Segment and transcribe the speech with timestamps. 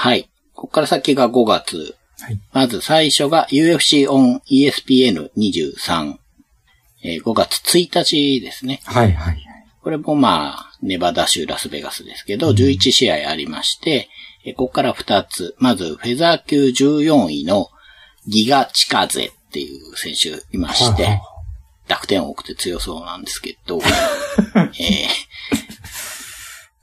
[0.00, 0.30] はい。
[0.54, 1.96] ここから先が5月。
[2.20, 2.40] はい。
[2.52, 6.14] まず最初が UFC on ESPN23。
[7.02, 8.80] えー5月1日ですね。
[8.84, 9.44] はいはいはい。
[9.82, 14.08] これもまあ、ネバダ州ラスベガスですけど、11試合ありまして、
[14.44, 15.56] えーここから2つ。
[15.58, 17.68] まず、フェザー級14位の
[18.28, 21.22] ギガチカゼっていう選手いまして、はいはい
[21.88, 23.80] 濁点多くて強そうなんですけど、
[24.54, 25.08] えー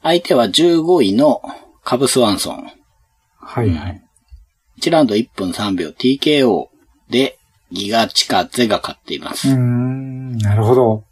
[0.04, 1.42] 相手は15位の
[1.84, 2.72] カブスワンソン。
[3.46, 4.02] はいはい。
[4.80, 6.68] 1ラウンド1分3秒 TKO
[7.10, 7.38] で
[7.72, 9.50] ギガチカゼが勝っています。
[9.50, 11.04] うーん、なるほど。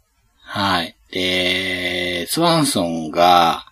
[0.42, 0.94] はい。
[1.10, 3.64] で、スワンソンが、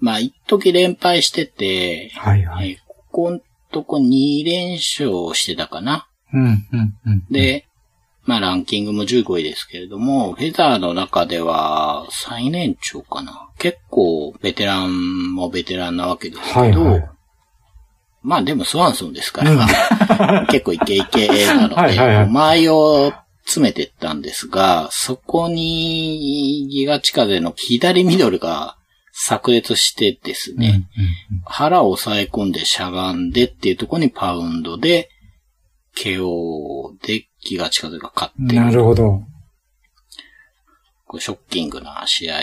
[0.00, 2.70] まあ、一時連敗してて、はいはい。
[2.70, 2.78] えー
[3.14, 6.08] ここんとこ2連勝してたかな。
[6.32, 7.24] うん、うん、うん。
[7.30, 7.64] で、
[8.24, 13.48] まあランキングも15位ですけれども、フェザーの中では最年長かな。
[13.58, 17.13] 結構ベテランもベテランなわけですけど、はいはい
[18.24, 23.12] まあでもスワンソンですから、 結構イケイケなので、はいはいはい前を
[23.44, 28.76] 詰めてったんですが、そこにギガチカゼの左ミドルが
[29.12, 31.00] 炸裂してですうん、ね、う
[31.34, 35.10] ん腹を押さえ込んでしゃがんでっていうところにパウンドで、
[35.94, 38.60] KO で気が近づが勝ってる。
[38.60, 39.22] なるほど。
[41.20, 42.40] ショッキングな試合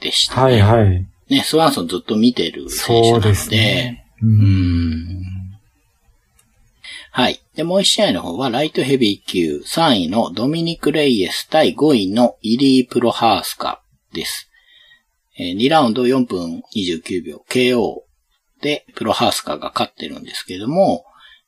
[0.00, 0.62] でしたね。
[0.62, 1.06] はいはい。
[1.28, 3.50] ね、スワンソンずっと見てる選手なので、そ
[7.12, 7.40] はい。
[7.54, 13.82] で、もう一試合の方は、ライトヘビー級3位のドミニク・レイエス対5位のイリー・プロハースカ
[14.12, 14.48] です。
[15.38, 18.02] えー2ラウンド4分29秒 KO
[18.60, 21.04] でプロハースカが勝ってるんですけれども、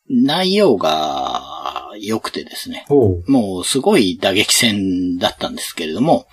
[0.09, 2.85] 内容が良くてですね。
[3.27, 6.27] もうすごい打撃戦だったんですけれども、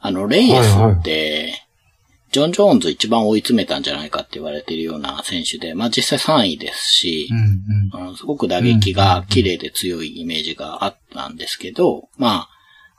[0.00, 1.65] あの、レイエスって、
[2.32, 7.28] ジョン・ジョーンズ一番追い詰めたんじゃないかって言われているような選手で、まあ実際3位ですし
[7.92, 12.48] う、ん、あのすごく打撃が綺麗で強いイメージがあったんですけど、まあ、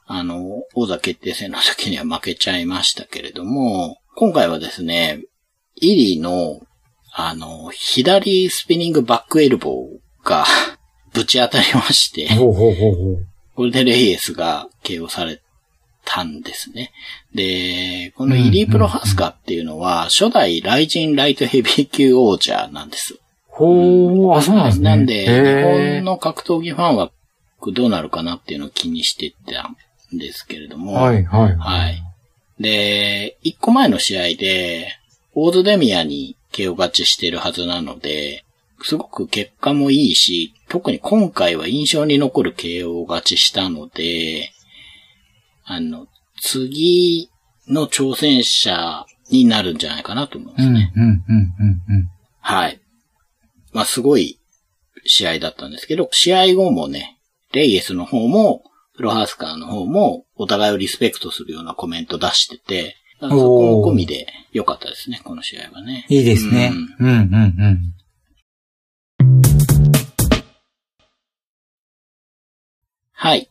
[0.08, 5.22] あの、王座決定戦の時には負けちゃいましたけれども、今回はですね、
[5.76, 6.62] イリーの、
[7.14, 10.46] あの、左スピニングバックエルボーが
[11.14, 12.30] ぶち当たりまして。
[13.56, 15.42] これでレイエスが KO され
[16.08, 16.92] たんですね。
[17.36, 23.20] で、このイリー・プロハスカっていうのは、初代ライジンライトヘビー級王者なんです。
[23.48, 24.90] ほう、あ、そうなんですね。
[24.90, 27.12] なんで、へ日本の格闘技ファンは
[27.74, 29.70] どうなるかなっていうのを気にしてた
[30.16, 31.56] んですけれども、はいはい。
[31.56, 32.04] はい。
[32.60, 34.88] で、一個前の試合で、
[35.36, 38.44] オーズデミアに KO 勝ちしてるはずなので、
[38.84, 44.52] すごく結果もいいし、特に今回は印象に残る KO 勝ちしたので、
[45.70, 46.08] あの、
[46.42, 47.30] 次
[47.68, 50.94] の挑戦者になるんじゃないかなと思うんでうん、うん、すね。
[50.96, 52.10] うん、うん、うん。
[52.40, 52.80] はい。
[53.74, 54.40] まあ、すごい
[55.06, 57.20] 試合だったんですけど、試合後もね、
[57.52, 58.64] レイエスの方も、
[58.96, 66.06] プロハースカーの方も、お互いをリスペクトするようなコメント出してて、そこも込みで良かったですね、この試合はね。
[66.08, 66.72] いいですね。
[67.00, 67.94] うん、うん、うん。
[73.12, 73.50] はい。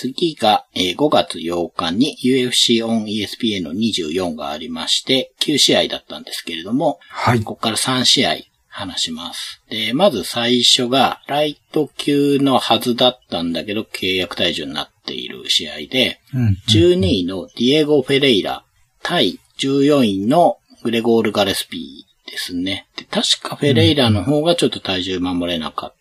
[0.00, 7.40] 次が、えー5月8日に UFC on ESPN の24がありまして、9試合だったんですけれども、はい。
[7.40, 8.36] ここから3試合
[8.68, 9.60] 話します。
[9.68, 16.56] で、まず最初が、ライト級のはずだったんだけど、契約退場になっている試合で、うん。
[16.68, 18.64] 12位のディエゴ・フェレイラ
[19.02, 22.86] 対14位のグレゴール・ガレスピーですね。
[22.96, 25.94] で確かフェレイラの方がちょっと体重守れなかっ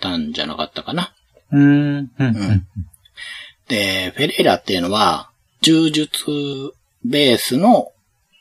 [0.00, 1.12] たんじゃなかったかな。
[1.50, 2.66] うん、うん、うん。
[3.68, 5.30] で、フェレイラっていうのは、
[5.60, 6.16] 柔術
[7.04, 7.88] ベースの、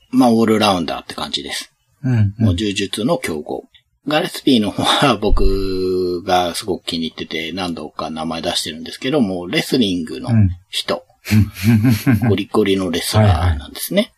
[0.10, 1.72] まあ、オールラウンダーって感じです。
[2.04, 3.66] うん、もう柔術の強豪。
[4.08, 10.30] ガレスピーの方は 僕がすごく気に入ってて何度か名前出してるんですけども、レスリングの
[10.70, 11.06] 人。
[12.28, 14.12] ゴリゴリのレスラーなんですね。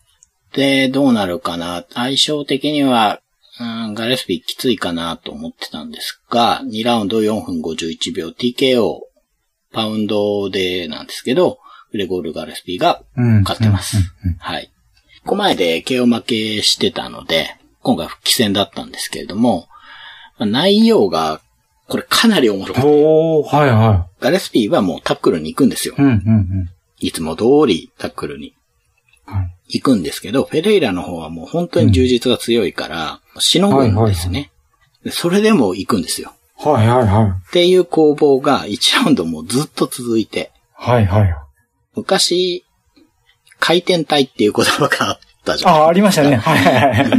[0.53, 1.85] で、どうなるかな？
[1.93, 3.19] 相性的には、
[3.59, 8.99] うん、ガレスピーきついかなと思ってたんですが、2ラウンド4分51秒 TKO、
[9.73, 11.59] パウンドでなんですけど、
[11.91, 13.41] グレゴール・ガレスピーがうん。
[13.41, 13.97] 勝ってます。
[14.39, 14.71] はい。
[15.23, 19.67] ここ前で KO 負けしてたので、今回復帰戦だったんですけれども、
[20.37, 21.41] まあ内容が、
[21.87, 26.01] これかなりおもろくて、おー、はいはガレスピーはもうタックルに行くんですよい。。
[26.01, 26.69] うん、うん、うん。
[26.99, 28.55] いつも通りタックルに
[29.25, 29.79] はい。
[29.79, 34.51] 行くんですけど、フェレイラの方はもう本当に充実が強いから、しのぐんですね。
[35.03, 36.33] でそれでも行くんですよ。
[36.69, 37.29] はい、はい、はい。
[37.29, 41.35] っていう攻防が1ラウンドもうずっと続いて、はい、はい。
[41.95, 42.65] 昔、
[43.59, 45.73] 回転体っていう言葉があったじゃん。
[45.73, 46.35] あ、ありましたね。
[46.35, 47.11] はい、はい、はい。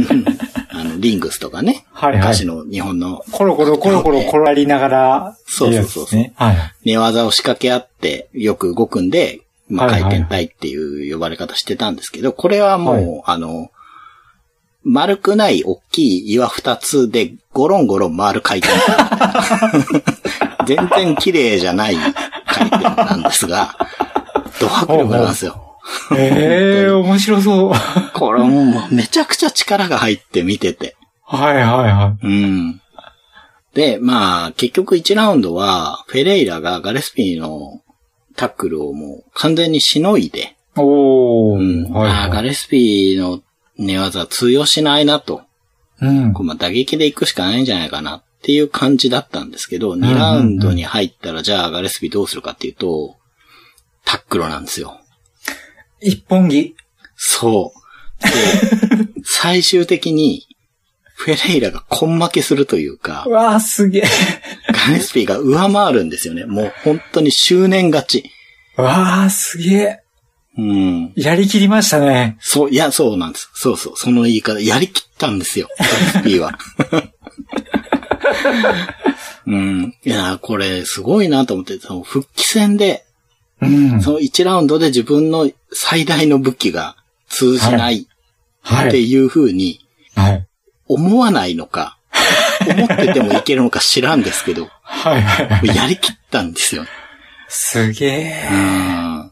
[0.69, 1.85] あのの、リングスとかね。
[1.91, 6.31] はいはい昔の日本のコロコロコロコロ転がりながら、そうそうそうそう。
[6.35, 6.57] はい。
[6.83, 13.69] 寝技を仕掛け合ってよく動くんで、まあ、回転体っていう呼ばれ方してたんですけど、これはもう、はいあの、
[14.85, 20.05] 丸くない大きい岩二つでゴロンゴロン回る回転体。
[20.67, 21.97] 全然綺麗じゃない
[22.45, 23.75] 回転なんですが、
[24.61, 25.61] ド迫力なんですよ。
[26.15, 27.73] ええー、面白そう。
[28.13, 30.95] これもうめちゃくちゃ力が入って見てて。
[31.23, 32.81] はいはいはうん。
[33.73, 37.81] で、まあ、結局1ラウンドは、フェレイラがガレスピーの
[38.35, 40.47] タックルをもう完全にしのいで、い。
[40.77, 41.87] おー。
[41.87, 41.91] うん。
[41.91, 43.41] はい、ああ、ガレスピーの
[43.77, 45.43] 寝技は通用しないなと。
[46.01, 46.33] うん。
[46.33, 53.17] こうまあ打撃で行くしかないんじゃないかなっていう感じだったんですけど、んうん2ラウンドに入ったら、じゃあガレスピーどうするかっていうと、
[54.05, 54.99] タックルなんですよ。
[55.99, 56.75] 一本木？
[57.15, 57.73] そ
[58.21, 58.23] う。
[58.23, 60.47] で、 最終的に、
[61.15, 64.03] フェレイラが根負けするというかう、わー、すげえ。
[64.87, 66.45] ガレスピーが上回るんですよね。
[66.45, 68.29] もう本当に執念勝ち。
[68.77, 70.04] うわー、すげえ。
[70.57, 71.13] うん。
[71.15, 72.37] やりきりましたね。
[72.39, 73.49] そう、いや、そうなんです。
[73.53, 75.67] そうそう、その言い方、やりきったんですよ。
[75.77, 76.53] ガレスピーは。
[79.47, 79.95] うん。
[80.03, 83.05] いや、これ、すごいなと思って、その復帰戦で、
[83.61, 84.01] うん。
[84.01, 86.95] その1ラウンドで自分の最大の武器が
[87.29, 88.07] 通じない
[88.61, 88.87] はい。
[88.87, 89.79] っていう風に
[90.15, 90.47] はい。
[90.87, 91.97] 思わないのか、
[92.67, 95.67] 思っててもいけるのか知らんですけど、はい。
[95.67, 96.89] やりきったんですよね。
[97.47, 98.49] すげえ。
[98.51, 99.31] うん。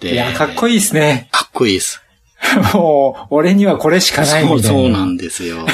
[0.00, 1.28] でいや、かっこいいですね。
[1.30, 2.02] かっこいいです。
[2.74, 4.62] もう、俺にはこれしかないみたいな。
[4.62, 5.66] そう、そうなんですよ。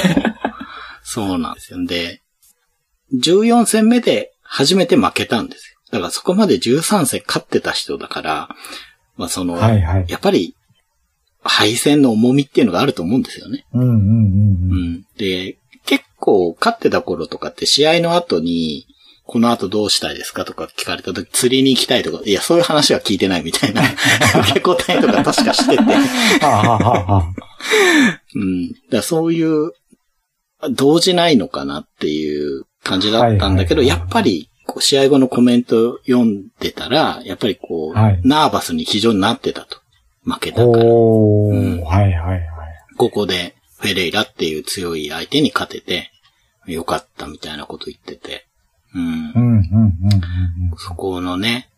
[1.02, 1.84] そうなんですよ。
[1.86, 2.22] で、
[3.14, 5.78] 14戦目で初めて負けたんですよ。
[5.92, 8.48] だからそこまで13戦勝ってた人だから、
[9.16, 10.06] まあその、はいはい。
[10.08, 10.54] やっぱり、
[11.42, 13.64] 敗戦の重みっていうのがあると思うんですよね。
[13.72, 14.92] うんうんうんううん。
[14.94, 15.06] ん。
[15.16, 18.86] で、結構勝ってた頃とかって試合の後に、
[19.26, 23.82] この後どうしたいですかとか聞かれた時、釣りに行きたいとか、いや、そういう話は聞いてないみたいな、
[24.42, 25.82] 受け答えとか確かしてて、
[28.36, 28.72] うん。
[28.90, 29.72] だそういう、
[30.70, 39.78] 動じないのかなっていう感じだったんだけど、やっぱり、試合後のコメント読んでたら、やっぱりこう、はいナーバスに非常になってたと。
[40.24, 40.84] 負けたから。
[40.84, 42.42] うんはいはいはい。
[42.96, 46.10] ここで、フェレイラっていう強い相手に勝てて、
[46.66, 48.45] よかったみたいなこと言ってて。
[48.96, 49.38] うんう。
[49.38, 49.92] んうんうん
[50.72, 51.68] うんそこのね、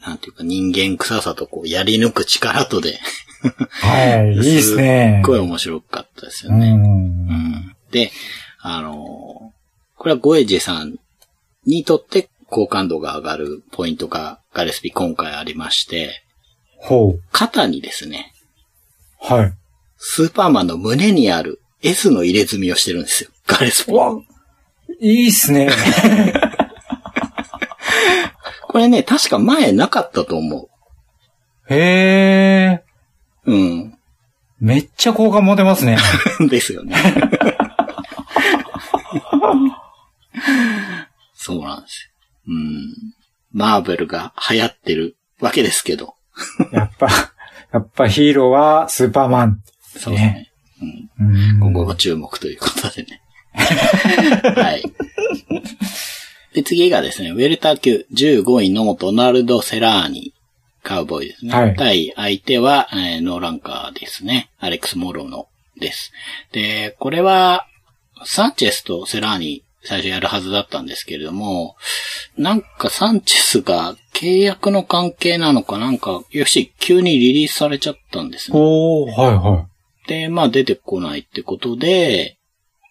[0.00, 2.98] なんていうか人間臭さとこう、やり抜く力とで、
[3.44, 3.50] うん。
[3.70, 5.20] はい、 いいですね。
[5.22, 6.58] すっごい面白かったですよう。
[6.58, 6.70] ね。
[6.70, 6.80] うん
[7.32, 7.76] ん。
[7.90, 8.10] で、
[8.60, 9.60] あのー
[10.00, 10.96] これはゴエジェさん
[11.66, 16.22] にとって好感度が上がるポイントがガレスピ今回ありまして、
[16.78, 17.22] ほう。
[17.32, 18.32] 肩にですね、
[19.20, 19.52] はい。
[19.98, 23.30] スーパーマンの胸にある S の入れ墨をしてるんですよ。
[23.46, 23.92] ガレスピ。
[23.92, 24.18] うわ、
[25.00, 25.70] いいっすね。
[28.68, 30.68] これね、確か前なかったと思
[31.68, 32.84] へえ、
[33.46, 33.52] う。
[33.52, 33.98] うん。
[34.60, 35.96] めっちゃ好感持てますね。
[36.48, 36.96] ですよね。
[41.34, 42.10] そうなんですよ。
[42.48, 42.94] うん。
[43.52, 46.14] マーベルが流行ってるわけですけど。
[46.72, 47.08] やっぱ、
[47.72, 49.62] やっぱヒーローはスーパーマン。
[49.96, 50.52] そうですね。
[50.82, 50.84] う
[51.24, 53.22] ん今後ご注目ということでね。
[53.54, 54.82] はい。
[56.54, 60.34] で、次がですね、ウェルター級15位のドナルド・セラーニ、
[60.82, 61.54] カウボーイですね。
[61.54, 64.50] はい対相手は、えーノーランカーですね。
[64.58, 66.12] アレックス・モロノです。
[66.52, 67.66] で、これは、
[68.24, 71.76] サンチェスとセラーニ最初やるはずだったんですけれども、
[72.36, 78.58] なんかサンチェスが契約の関係なのかなんか、よし、急にリリースされちゃったんですね。
[78.58, 79.66] おー、はいは
[80.06, 82.36] で、まあ出てこないってことで、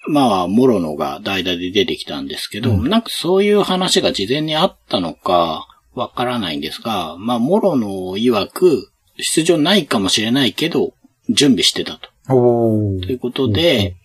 [0.09, 10.93] まあ、モロノが代打で出てきたんですけど、うんなんかそういう話が事前にあったのか、わからないんですが、まあ、モロノ曰く、出場ないかもしれないけど、
[11.29, 12.09] 準備してたと。
[12.25, 13.97] ということで、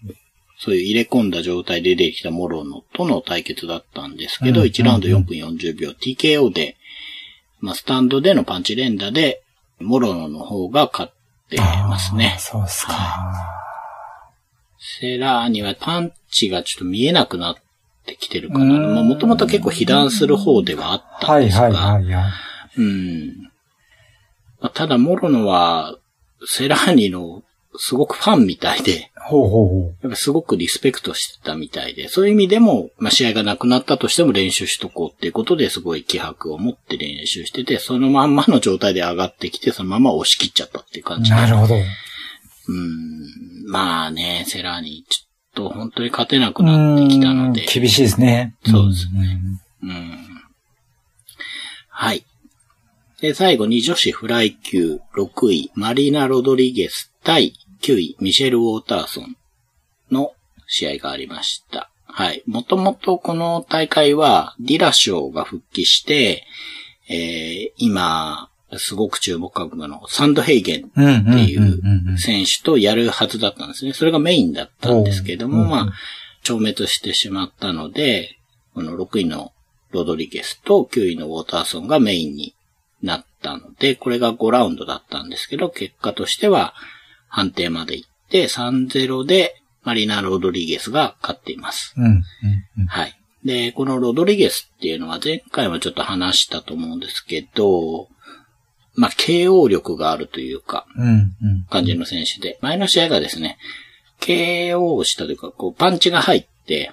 [0.59, 6.77] そういう入れ込んだ状態で出てきたモロノとの対決だったんですけど、うん1ラウンド4分40秒 TKO で、
[7.61, 9.43] まあ、スタンドでのパンチ連打で、
[9.81, 11.13] モロノの方が勝っ
[11.49, 12.37] てますね。
[12.39, 13.54] そうっすか。
[15.01, 17.57] セラーにはパンチがちょっと見えなくなっ
[18.05, 18.65] てきてるかな。
[18.65, 22.33] まあ、もともと結構被弾する方ではあったはいんですが、はいはいはい。
[22.77, 23.43] うん。
[24.61, 25.97] まあただ、モロノは、
[26.47, 27.43] セラーニの
[27.77, 29.97] すごくファンみたいで、ほうほうほう。
[30.03, 41.37] やっぱすごくリスペクトしてたみたいで、そういう意味でも、まあ、試合がなくなったとしても練習しとこうっていうことですごい気迫を持って練習してて、そのまんまの状態で上がってきて、そのまま押し切っちゃったっていう感じで。
[41.37, 41.75] なるほど。
[42.69, 43.71] うん。
[43.71, 47.67] まあね、セラーに、ちょっと本当に勝てなくなってきたので。
[47.67, 48.55] 厳しいですね。
[48.67, 49.41] そうですね。
[49.83, 50.19] うん。
[51.89, 52.25] はい。
[53.21, 59.37] で、最後に女子フライ級6位、マリナ・ロドリゲス対9位、ミシェル・ウォーターソン
[60.11, 60.33] の
[60.67, 61.91] 試合がありました。
[62.07, 62.43] はい。
[62.47, 66.45] もともとこの大会は、ディラショーが復帰して、
[67.09, 71.01] えー、今、すごく注目株のサンドヘイゲンって
[71.45, 73.93] いう選手とやるはずだったんですね。
[73.93, 75.93] それがメインだったんですけども、まあ、
[76.43, 78.39] 消滅してしまったので、
[78.75, 79.53] この6位の
[79.91, 82.55] ロドリゲスと9位のウォーターソンがメインに
[83.03, 86.75] なったので、これが5ラウンドだったんですけど、結果としては
[87.29, 91.95] 判定まで行って3-0でマリナ・ロドリゲスが勝っています。
[91.97, 92.23] うんうん
[92.79, 93.19] うん、はい。
[93.45, 98.09] で、このロドリゲスっていうのは前回もちょっと話したと思うんですけど、
[98.95, 100.87] まあ、KO 力があるというか、
[101.71, 103.59] 感じの選手で、前の試合がですね、
[104.21, 106.93] KO をしたというか、こう、パンチが入って、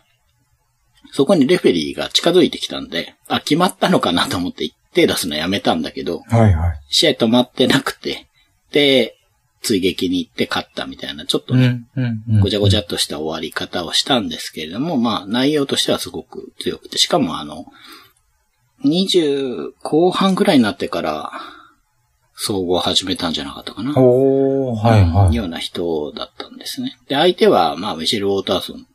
[1.12, 6.80] そこにレフェリーが近づいてきたんで、あ、決まったのかなと思って手出すのやめたんだけど、はいはい。
[6.90, 8.28] 試合止まってなくて、
[8.72, 9.18] で、
[9.62, 11.82] 追撃に行って勝ったみたいな、ちょっとね、
[12.42, 17.66] ごちゃごちゃっとした終わり方をしたんですけれども、まあ、内容としてはすごく強くて、しかもあの、
[18.84, 21.32] 20後半ぐらいになってから、
[22.36, 23.94] 総合を始めたんじゃなかったかな。
[23.98, 25.36] おはいはい。
[25.36, 26.98] ような人だったんですね。
[27.08, 28.88] で、相手は、まあ、ミシェル・ウォーターソン、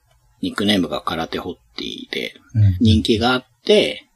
[0.42, 2.34] ニックネームが空手ホッティで、
[2.80, 4.06] 人気があって、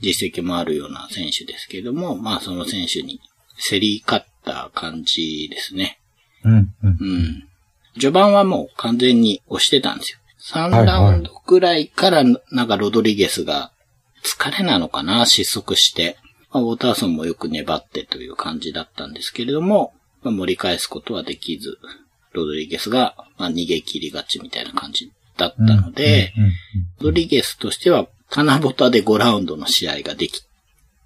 [0.00, 3.20] 実績もあるような選手ですけども、まあ、その選手に
[3.68, 6.00] 競り勝った感じですね。
[6.44, 6.74] うん、うん。
[6.82, 7.48] うん。
[7.94, 10.18] 序盤はもう完全に押してたんですよ。
[10.70, 13.72] 3ラウンドくらいから、なんかロドリゲスが
[14.24, 16.16] 疲れなのかな失速して。
[16.52, 19.92] まあ、ウォーターソンもよく粘ってという感じだったんですけれども、
[20.22, 21.78] まあ、盛り返すことはできず、
[22.32, 26.32] ロドリゲスが、まあ、逃げ切りがちみたいな感じだったので、
[26.98, 30.44] ロドリゲスとしては、金ボタで5ラウンドの試合ができ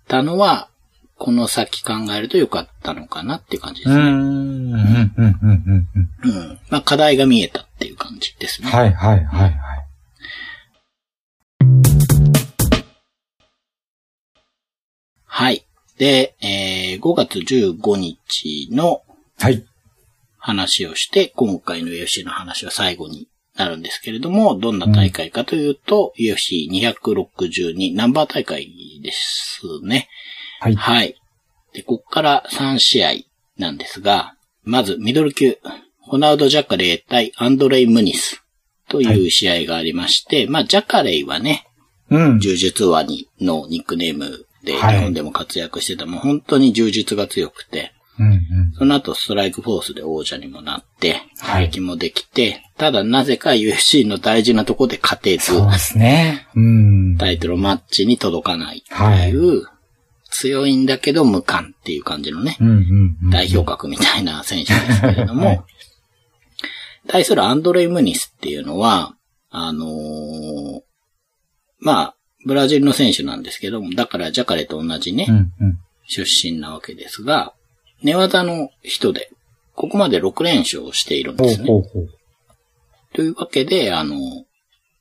[0.09, 0.69] たのは、
[1.17, 4.05] この先考えると良かったのかなっていう感じですね。
[4.05, 4.73] うん。
[6.69, 8.69] まあ課題が見えたっていう感じですね。
[8.69, 9.55] はいはいはいはい。
[15.37, 15.67] はい。
[15.99, 19.03] で、えー、5月15日の
[19.41, 19.65] はい。
[20.39, 23.27] 話をして、今回の UFC の話は最後に
[23.57, 30.09] なるんですけれども、どんな大会かというと、うん、UFC262 ナンバー大会ですね。
[30.61, 30.77] はい。
[30.77, 31.17] はい。
[31.73, 33.15] で、ここから3試合
[33.59, 35.59] なんですが、まずミドル級、
[35.99, 38.41] ホナウド・ジャカレイ対アンドレイ・ムニス
[38.89, 41.67] という試合がありまして、はい、まあ、ジャカレイはね、
[42.09, 42.39] うん。
[42.39, 48.41] 柔術ワニのニックネームで、日本でも活躍してた、もう本当に充実が強くて、うんうん、
[48.79, 56.47] その後ストライクフォースで王者にもなって、廃棄もできて、ただなぜか UFC の大事なとこで勝てず、そうですね。
[56.55, 59.75] うん、タイトルマッチに届かないという、はい、
[60.31, 62.57] 強いんだけど無感っていう感じのね、
[63.31, 65.61] 代表格みたいな選手ですけれども、 はい、
[67.09, 69.17] 対するアンドレイ・ムニスっていうのは、
[69.51, 70.81] あのー、
[71.81, 72.14] まあ、
[72.45, 77.55] ブラジルの選手なんですけども、だからジャカレと同じね、うんうん、出身なわけですが、
[78.03, 79.31] 寝技の人で、
[79.75, 81.67] ここまで6連勝しているんですね。
[81.67, 82.09] ほうほうほう
[83.15, 84.17] というわけで、あの、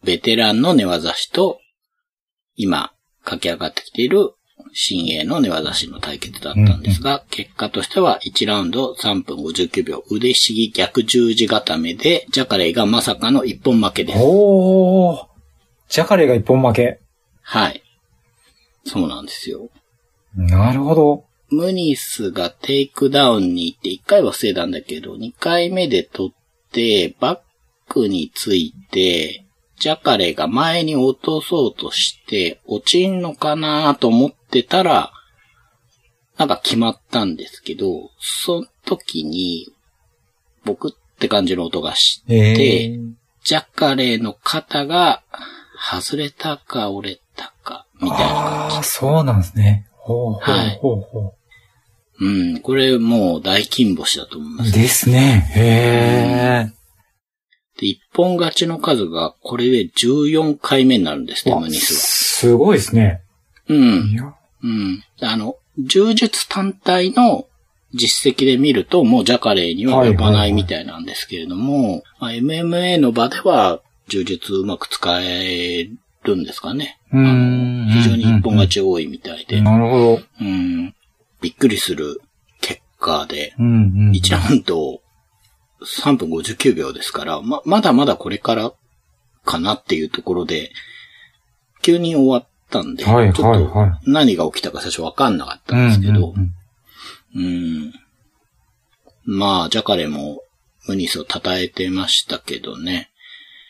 [0.03, 1.59] ベテランの寝技師と、
[2.55, 4.33] 今、駆け上がってきている
[4.73, 14.19] 新鋭の寝技師の対決だったんですが、うんうん、結果としては1ラウンド3分59秒、腕ひしぎ逆十字固めで、ジャカレイがまさかの一本負けです。
[14.21, 15.25] おー
[15.89, 17.02] ジャカレイが一本負け。
[17.43, 17.83] はい。
[18.85, 19.69] そうなんですよ。
[20.35, 21.25] なるほど。
[21.49, 27.39] ムニスがテイクダウンに行って1回は防いだんだけど、2回目で取って、バッ
[27.91, 29.45] クについて、
[29.77, 35.11] ジャカレが前に落とそうとして、落ちんのかなと思ってたら、
[36.37, 39.67] なんか決まったんですけど、その時に、
[40.65, 42.97] 僕って感じの音がして、
[43.43, 45.21] ジャカレの肩が
[45.77, 47.19] 外れたか折れ
[48.03, 48.75] みたいな感じ。
[48.75, 49.87] ああ、そうなんですね。
[49.91, 50.41] ほうほう
[50.81, 51.23] ほうほう。
[51.23, 54.81] はい、うん、これもう大金星だと思います、ね。
[54.81, 55.51] ですね。
[55.55, 56.73] へえ。
[57.79, 61.99] で、一本勝ちの数がこれで14回目になるんですね、ムニスは。
[61.99, 63.21] すごいですね。
[63.69, 64.35] うん。
[64.63, 65.03] うん。
[65.21, 67.47] あの、柔術単体の
[67.93, 75.89] 実績で見ると、もうジャカレーには及ばないみたいなんですけれども、まあ、MMA の場では充実うまく使え
[76.23, 76.99] るんですかね。
[77.11, 79.61] あの非常に一本勝ち多いみたいで。
[79.61, 80.19] なるほど。
[80.41, 80.95] うん。
[81.41, 82.21] びっくりする
[82.61, 83.69] 結果で、うんう
[84.09, 85.01] ん、1ラウンド
[85.83, 88.71] 3分59秒ですから、ま、まだまだこれから
[89.43, 90.71] かなっていうところで、
[91.81, 96.33] 急に終わったんで、はいちょっと何が起きたか最初わかんなかったんですけど、
[97.35, 97.93] うん。
[99.25, 100.41] まあ、ジャカレも
[100.87, 103.09] ムニスを称えてましたけどね。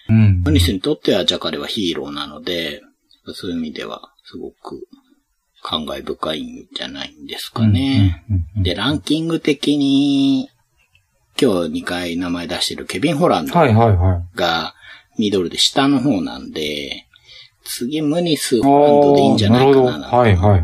[0.10, 0.42] うん。
[0.44, 2.82] ムニスにとってはジャカレはヒーローなので、
[3.34, 4.88] そういう意味ではすごく
[5.62, 8.24] 感慨深いんじゃないんですかね。
[8.30, 10.50] うんうんで、ランキング的に、
[11.42, 13.54] 今日2回名前出してるケビン・ホランド。
[14.36, 14.76] が
[15.18, 17.06] ミドルで下の方なんで、
[17.66, 20.64] 次ムニス・ホランドでいいんじゃないかなおーなるほどはいはい。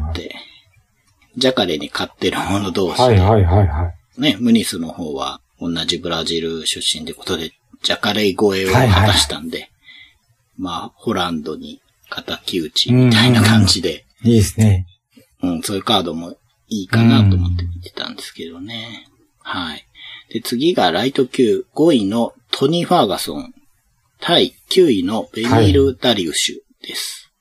[1.37, 4.21] ジャカレに勝ってる者同士で、はいはいはいはい。
[4.21, 7.51] ね、ムニスの方は同じブラジル出身ってことで、
[7.83, 9.71] ジャカレイ超えを果たしたんで、
[10.57, 14.85] まあ、ホランドに敵討ちみたいな感じで、いいですね。
[15.41, 16.31] うん、そういうカードも
[16.67, 19.07] いいかなと思って見てたんですけどね。
[19.39, 19.85] はい。
[20.33, 23.53] で、次がライト級5位のトニー・ファーガソン
[24.19, 27.31] 対9位のベニール・ダリウシュです。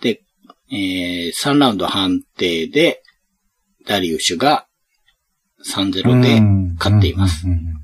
[0.00, 0.22] で、
[0.70, 3.02] えー、3ラウンド判定で、
[3.86, 4.66] ダリウシュが
[5.66, 6.40] 3-0で
[6.78, 7.46] 勝っています。
[7.46, 7.74] うんうんうん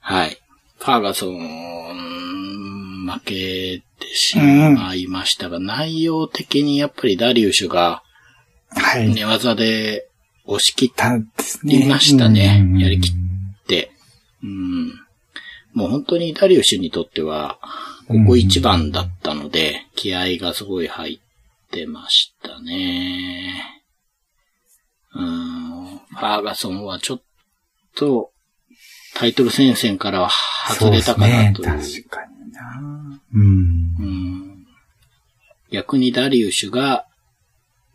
[0.00, 0.37] はい。
[0.78, 8.02] ファーガソン、負けてしまいましたが、内容的にやっぱりダリウシュが
[8.70, 9.14] はい。
[9.14, 10.08] 寝技で
[10.44, 11.16] 押し切った。
[11.16, 13.90] いましたねうんやりきって、
[14.42, 14.88] うん。
[15.74, 17.58] もう本当にダリウシュにとっては、
[18.06, 23.82] ここ一番だったので、気合がすごい入ってましたね。
[25.14, 25.98] うん。
[25.98, 27.22] ファーガソンはちょっ
[27.94, 28.32] と、
[29.18, 30.30] タイトル戦線からは
[30.68, 31.66] 外れたかなという。
[31.66, 33.20] そうね、確かにな。
[33.34, 33.42] うん。
[33.42, 34.66] うん
[35.70, 37.04] 逆にダリウシュが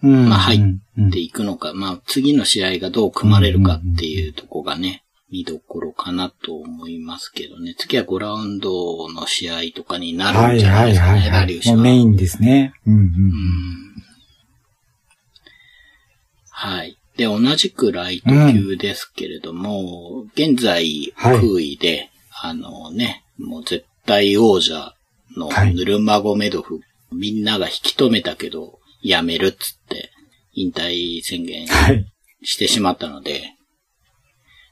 [0.03, 7.73] うんまあ入うんっていくのか、まあ次の試合がどう組まれるかっていうとこがね、見どころかなと思いますけどね。
[7.77, 11.31] 次は5ラウンドの試合とかになはいるんじゃなはいいはい、ですかね、はい。
[11.31, 11.81] ダリウシュは。
[11.81, 12.73] メインですね。
[12.85, 13.11] うんうん。
[16.51, 16.97] はい。
[17.17, 22.09] で、同じくライト級ですけれども、現在はい空位で、
[22.41, 24.93] あのね、もう絶対王者
[25.37, 26.79] のはいヌルマゴメドフ、
[27.11, 30.11] みんなが引き止めたけど、やめるっつって、
[30.53, 32.05] 引退宣言はい。
[32.43, 33.53] してしまったので、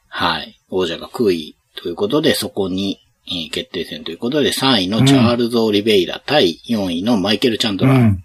[0.07, 0.59] はい。
[0.69, 8.23] 王者が空位ということで、そこに、えー決定戦ということで、3位のチャールズ・オリベイラ対4位のマイケル・チャンドラーうん。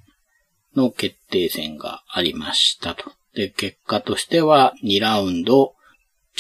[0.75, 3.13] の決定戦がありましたと。
[3.37, 5.75] で、結果としては2ラウンド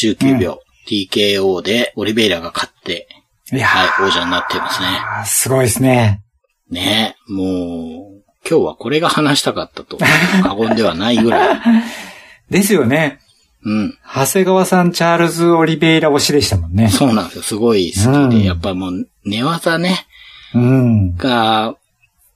[0.01, 3.07] 19秒、TKO でオリベイラが勝って、
[3.53, 4.89] いやはい、王者になってますね。
[5.23, 6.23] ーすごいですね。
[6.71, 9.99] ねもう、今日はこれが話したかったと、
[10.43, 11.61] 過言ではないぐらい。
[12.51, 13.21] ですよね。
[13.65, 13.99] うん。
[14.03, 16.89] 長谷川さん、チャールズ・オリベイラ推しでしたもんね。
[16.89, 17.43] そうなんですよ。
[17.43, 20.07] すごい好きうんで、やっぱもう寝技ね、
[20.55, 21.17] うん。
[21.17, 21.77] が、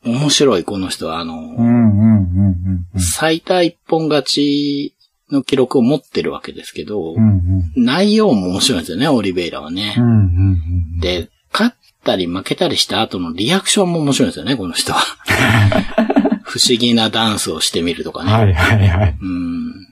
[0.04, 1.18] 面白い、この人は。
[1.18, 2.59] あの、うんうんうんうん
[3.00, 4.94] 最多一本勝ち
[5.30, 7.28] の記録を持ってるわけですけど、うん。
[7.28, 7.40] うん
[7.76, 9.94] 内容も面白いんですよね、オリベイラはね。
[9.96, 10.04] うん。
[10.04, 10.18] うんうん
[10.94, 11.00] うん。
[11.00, 15.00] で、勝ったり負けたりした後のリアクションも面白いんですよね、この人は。
[16.42, 18.32] 不思議なダンスをしてみるとかね。
[18.32, 19.18] はいはいはい。
[19.20, 19.90] うん。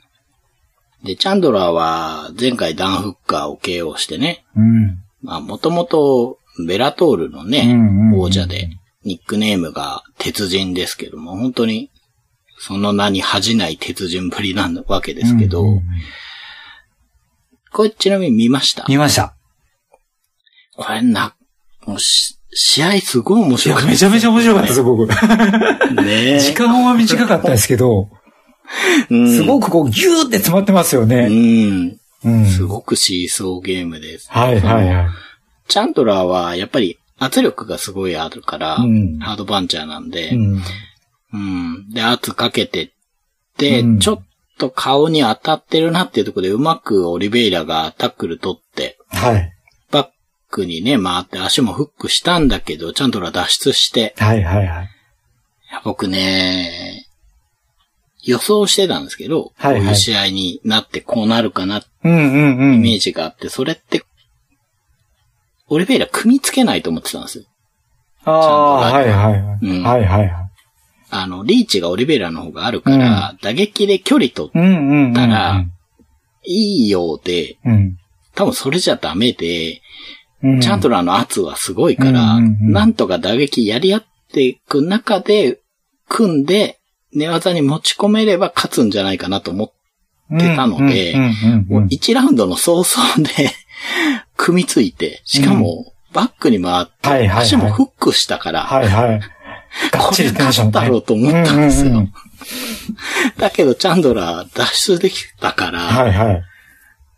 [1.04, 4.98] で、チャンドラーは前回ダンフッカーを KO してね、うん。
[5.22, 8.70] まあ、もともと、ベラトールのね、うんうんうん王者で、
[9.04, 11.90] ニックネームが鉄人ですけども、本当に、
[12.60, 15.82] その名に恥じない鉄人ぶりなわけですけど、うんうんうん
[17.70, 18.86] これちなみに見ました？
[18.88, 19.34] 見ました。
[20.74, 21.34] これな、
[21.86, 23.88] もうし試合すごい面白かった。
[23.90, 25.06] めちゃめちゃ面白かったです、僕。
[26.02, 28.08] ね時間は短かったですけど、
[29.10, 31.28] うんすごくこう、ギューって詰まってますようね。
[31.28, 31.98] ん。
[32.24, 32.46] うん。
[32.46, 34.28] すごくシーソーゲームです。
[34.30, 35.08] はいはいはい。
[35.68, 40.62] チャンドラーは、やっぱり圧力がすごいあるから、うんハードパンチャーなんで、うん。
[41.32, 41.90] うん。
[41.90, 42.90] で、圧かけてっ
[43.56, 44.22] て、うんちょっ
[44.58, 49.52] と顔に当たってるなっていうところでうまくオリベイラがタックル取って、はい。
[49.90, 50.08] バッ
[50.50, 54.84] クにね、回って足もフックしたんだけど、ちゃんと脱出して、はいはいはい。
[55.70, 57.06] いや僕ね、
[58.24, 62.74] 予想してたんですけど、はいはいこういう試合になってこうなるかなってうんうんうん。
[62.76, 64.04] イメージがあって、それって、
[65.68, 67.44] オリベイラ組み付けないと思ってたんですよ。
[68.24, 69.58] ああ、はいはいはい。
[69.62, 70.47] うんはいはいはい。
[71.10, 75.14] あの、リーチがオリベイラの方があるから、打撃で距離取っうんうんうん。
[75.14, 75.64] たら、
[76.44, 77.98] いいようで、うん。
[78.34, 79.80] 多分それじゃダメで、
[80.42, 80.60] うん。
[80.60, 85.60] チャントラーの圧はすごいから、うんうんうんなんとか打撃やり合っていく中で、
[86.08, 86.78] 組んで、
[87.12, 89.72] 寝技に持ち込めれば勝つんじゃないかなと思
[90.34, 93.50] ってたのでうんうんうんうんもう1ラウンドの早々で、
[94.36, 99.20] 組みついて、しかも、バックに回って、はいはいはい足もフックしたから、はいはい。
[99.92, 100.78] がっちり言ってましたもんね。
[100.78, 101.90] 勝ったろうと思ったんですよ。
[101.90, 102.12] うううん
[103.36, 106.42] だけど、チャンドラー脱出できたから、はいはい。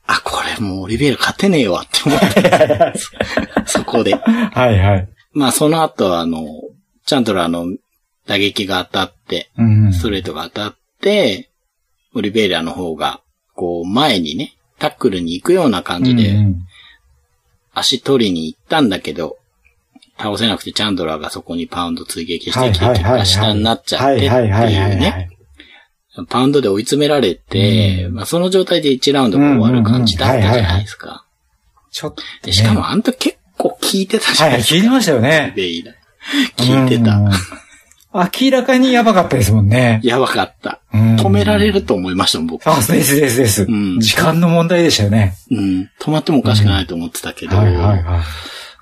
[0.07, 2.93] あ、これもうオリベイラ勝てねえわって思って、
[3.67, 4.15] そこで。
[4.15, 5.09] はいはい。
[5.33, 6.47] まあ、その後、あの、
[7.07, 7.67] チャンドラーの
[8.27, 11.51] 打撃が当たって、うんストレートが当たって、
[12.15, 13.21] オリベイラの方が、
[13.55, 16.67] こう、前にね、タックルに行くような感じで、うんうん
[17.73, 19.37] 足取りに行ったんだけど、
[20.21, 25.31] 倒せなくてチャンドラーがそこにパウンド追撃してきて、下になっちゃってっていうはいはいはいはいはね。
[26.19, 26.27] い。
[26.27, 31.25] パウンドで追い詰められて、うんまあその状態で1ラウンドが終わる感じだったじゃないですか。
[31.91, 32.29] ちょっとね。
[32.43, 34.75] でしかもあんた結構効いてたじゃははい、ないいですか。
[34.77, 35.55] 聞いてましたよね。
[35.57, 37.17] 聞いてた。
[37.17, 37.31] うん。
[38.13, 40.01] 明らかにやばかったですもんね。
[40.03, 40.81] やばかった。
[40.93, 42.67] うん止められると思いましたもん、僕。
[42.67, 43.67] あ、ですですです。
[43.71, 45.35] ん時間の問題でしたよね。
[45.51, 45.91] うん。
[46.01, 48.23] 止まってもおかしくないと思ってたけど、はいはいはい。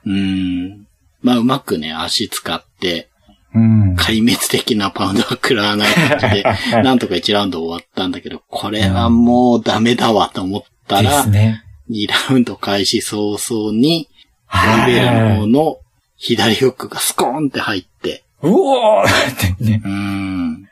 [0.07, 0.88] うん。
[1.23, 3.09] まあ、うまくね、足使って、
[3.55, 3.95] うん。
[3.95, 6.45] 壊滅的なパウンドは食らわない感じで、
[6.83, 11.65] なんとか1ラウンド終わったんだけど、これはもうダメだわと思ったでら、すね。
[11.91, 14.09] 2ラウンド開始早々に、
[14.47, 15.47] はラベラの。
[15.47, 15.77] の
[16.17, 19.83] 左フックがスコーンって入って、うおーってね。
[19.85, 20.69] うん。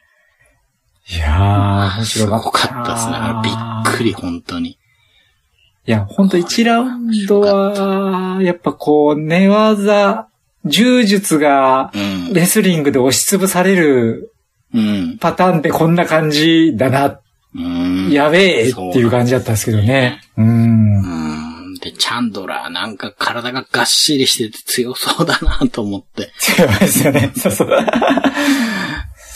[1.08, 2.44] いやー、面す白かった。
[2.44, 3.16] ごかったですね。
[3.44, 4.70] びっくり、本当に。
[4.70, 10.28] いや、ほんと1ラウンドは、やっぱこう、寝技、
[10.66, 12.32] 柔術がうん。
[12.32, 14.32] レスリングで押しつぶされる
[14.74, 15.18] うん。
[15.18, 17.20] パターンってこんな感じだな、
[17.54, 18.10] うん。
[18.10, 20.20] やべえっていう感じだったんですけどね。
[20.36, 21.66] うん。
[21.68, 21.74] うん。
[21.74, 26.32] で、チャンドラーなんか体ががっしりしてて強そうだなと思って。
[26.38, 27.32] 強いですよね。
[27.36, 27.68] そうそう。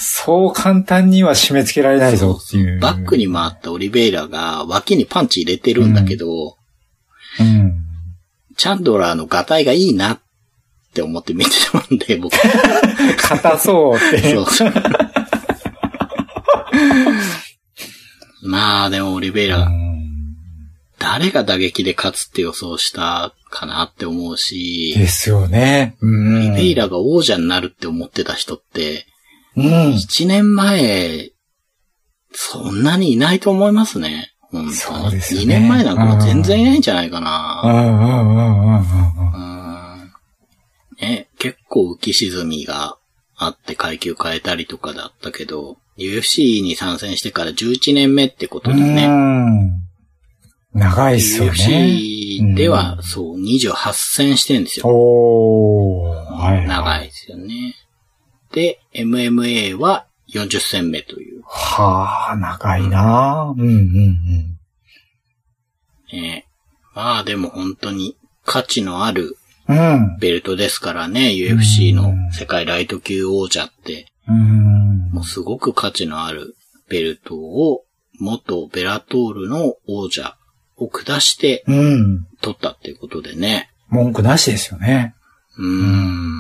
[0.03, 2.81] そう簡単には締め付けられないぞっていう。
[2.81, 6.57] バックに回ったオリベイラが脇にパンチ入れてるんだけど、
[7.39, 7.75] うん。
[8.57, 10.21] チャンドラーのガタイがいいなっ
[10.93, 12.37] て思って見てたんで、僕。
[13.17, 14.35] 硬そうって。
[14.35, 14.73] そうそう。
[18.43, 19.71] まあ、でもオリベイラ、
[20.99, 25.97] 誰が打撃で勝つって予想したかなって思うし、ですよね。
[26.01, 29.07] うリベイラが王者になるって思ってた人って、
[29.57, 29.93] うん。
[29.95, 31.31] 一年前、
[32.33, 34.33] そんなにいないと思いますね。
[34.51, 34.75] 本当に。
[34.75, 37.63] そうですよね2年前なんかも全然いないんじゃないかな。
[37.65, 39.10] うんうんうんうんうん
[41.41, 42.99] 結構浮き沈みが
[43.35, 49.07] あって階級変えたりとかだったけど、UFC に参戦してから11年目ってことでね。
[49.07, 50.79] うん。
[50.79, 51.51] 長いっすよね。
[51.53, 54.87] UFC では、そう、28戦してんですよ。
[54.87, 56.35] おー。
[56.35, 56.69] はい。
[56.69, 57.75] 長いですよね。
[58.53, 61.43] で、MMA は40戦目という。
[61.47, 64.59] はあ、長いなうんうんうん。
[66.13, 66.47] ね、
[66.95, 69.39] まあでも本当に価値のある
[69.71, 70.19] うん。
[70.19, 75.11] ベルトですからね、UFC の世界ライト級王者って、うん。
[75.11, 76.57] もうすごく価値のある
[76.89, 77.85] ベルトを
[78.19, 80.37] 元ベラトールの王者
[80.77, 82.27] を下してうん。
[82.41, 83.71] 取ったっていうことでね。
[83.89, 85.15] 文句なしですよね。
[85.57, 86.31] うーん。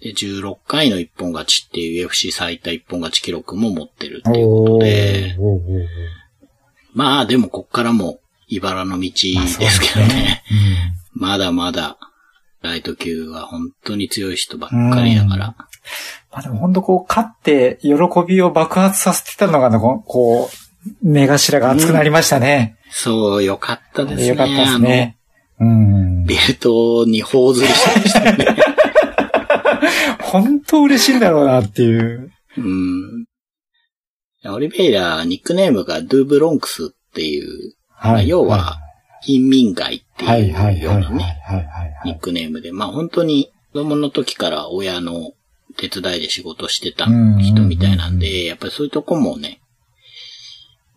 [0.00, 5.36] で、16回の一本勝ちっていう UFC 最多一本勝ち記録も持ってるっていうことで、
[6.92, 8.18] まあでもこっからも
[8.48, 10.42] 茨の道ですけどね。
[11.14, 11.96] まだまだ
[12.64, 15.54] ライト級は本当に強い人ばっかりだから。
[16.32, 17.92] まあでも本当こう、勝って喜
[18.26, 22.76] びを爆発させてたのが、こうこう、目頭が熱くなりましたね。
[22.90, 24.26] そう、よかったですね。
[24.28, 25.18] よかったですね。
[25.60, 26.24] うん。
[26.24, 28.56] ベルトに頬ずりしてましたね。
[30.20, 32.30] 本当嬉しいんだろうなっていう。
[32.56, 33.26] うん。
[34.46, 38.78] オリベイラ、ニックネームがドゥブロンクスっていう、まあ要は、
[39.24, 41.40] 貧民街ってはいうようなね、
[42.04, 45.32] ニックネームで、まあ本当に子供の時から親の
[45.76, 49.60] 手伝いで仕事してたうん人みたいなんで、やっぱりそういうとこもね、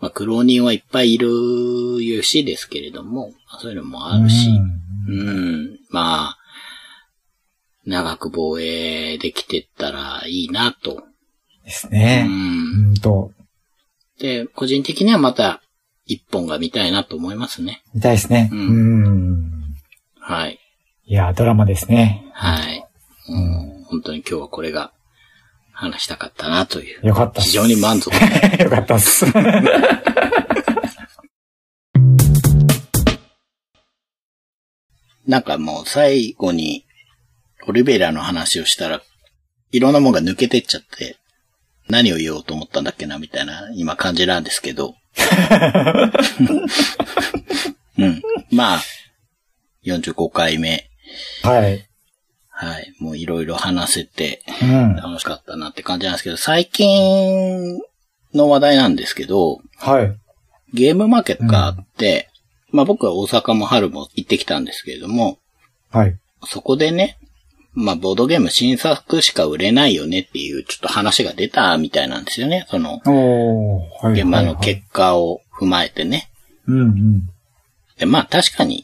[0.01, 4.49] まあ苦労人はいっぱいいる UFC ですけれども、まあそういうのもあるし、
[5.07, 6.37] うん、まあ、
[7.85, 11.03] 長く防衛できてったらいいなと。
[11.63, 12.23] ですうね。
[12.23, 12.27] ん。
[12.27, 13.31] うんと、
[14.19, 15.61] で、個人的にはまた
[16.07, 17.83] 一本が見たいなと思いますね。
[17.93, 18.49] 見たいですね。
[18.51, 19.51] ううんん。
[20.19, 20.59] はい。
[21.05, 22.25] いや、ドラマですね。
[22.33, 22.83] はい。
[23.29, 24.93] うん、本当に今日はこれが
[25.73, 27.07] 話したかったなという。
[27.07, 28.15] よかった非常に満足。
[28.63, 29.25] よかったっす。
[35.27, 36.85] なんかもう最後に
[37.67, 39.01] オリベイラの話をしたら、
[39.71, 41.17] いろんなもんが抜けてっちゃって、
[41.89, 44.95] 何を言おうと思ったんだっけなみたいな今感じなんですけど。
[47.97, 48.21] うん。
[48.51, 48.79] まあ、
[49.85, 50.89] 45回目
[51.43, 51.87] はい。
[52.49, 52.93] はい。
[52.99, 54.95] もういろいろ話せてうん。
[54.95, 57.79] 楽しかったなって感じなんですけど、最近
[58.33, 60.15] の話題なんですけど、はい。
[60.73, 62.29] ゲームマーケットがあって、
[62.71, 65.39] まあ僕は大阪も春も行ってきたんですけれども、
[65.91, 66.17] はい。
[66.45, 67.16] そこでね、
[67.79, 72.65] まあボードゲーム新作しか売れないよねっていうちょっと話が出たみたいなんですよね。
[72.69, 74.19] そのおー、はい。
[74.19, 76.31] 現場のはい結果を踏まえてね。
[76.67, 77.21] うん
[77.99, 78.83] で、まあ確かに